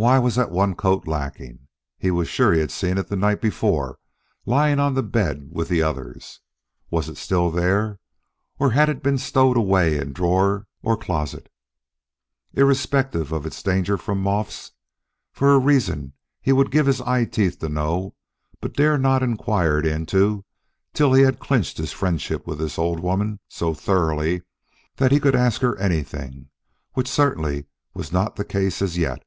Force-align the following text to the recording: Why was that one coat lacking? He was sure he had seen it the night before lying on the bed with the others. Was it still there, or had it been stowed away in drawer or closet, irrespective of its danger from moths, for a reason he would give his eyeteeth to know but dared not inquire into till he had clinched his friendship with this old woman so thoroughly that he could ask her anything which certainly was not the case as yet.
Why 0.00 0.20
was 0.20 0.36
that 0.36 0.52
one 0.52 0.76
coat 0.76 1.08
lacking? 1.08 1.66
He 1.98 2.12
was 2.12 2.28
sure 2.28 2.52
he 2.52 2.60
had 2.60 2.70
seen 2.70 2.98
it 2.98 3.08
the 3.08 3.16
night 3.16 3.40
before 3.40 3.98
lying 4.46 4.78
on 4.78 4.94
the 4.94 5.02
bed 5.02 5.48
with 5.50 5.68
the 5.68 5.82
others. 5.82 6.38
Was 6.88 7.08
it 7.08 7.16
still 7.16 7.50
there, 7.50 7.98
or 8.60 8.70
had 8.70 8.88
it 8.88 9.02
been 9.02 9.18
stowed 9.18 9.56
away 9.56 9.98
in 9.98 10.12
drawer 10.12 10.68
or 10.84 10.96
closet, 10.96 11.48
irrespective 12.54 13.32
of 13.32 13.44
its 13.44 13.60
danger 13.60 13.96
from 13.98 14.22
moths, 14.22 14.70
for 15.32 15.52
a 15.52 15.58
reason 15.58 16.12
he 16.40 16.52
would 16.52 16.70
give 16.70 16.86
his 16.86 17.00
eyeteeth 17.00 17.58
to 17.58 17.68
know 17.68 18.14
but 18.60 18.74
dared 18.74 19.02
not 19.02 19.24
inquire 19.24 19.80
into 19.80 20.44
till 20.94 21.12
he 21.12 21.22
had 21.24 21.40
clinched 21.40 21.76
his 21.76 21.90
friendship 21.90 22.46
with 22.46 22.60
this 22.60 22.78
old 22.78 23.00
woman 23.00 23.40
so 23.48 23.74
thoroughly 23.74 24.42
that 24.94 25.10
he 25.10 25.18
could 25.18 25.34
ask 25.34 25.60
her 25.60 25.76
anything 25.76 26.48
which 26.92 27.08
certainly 27.10 27.66
was 27.94 28.12
not 28.12 28.36
the 28.36 28.44
case 28.44 28.80
as 28.80 28.96
yet. 28.96 29.24